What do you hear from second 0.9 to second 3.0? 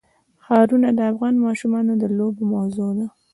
د افغان ماشومانو د لوبو موضوع